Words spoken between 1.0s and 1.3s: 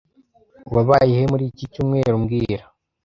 he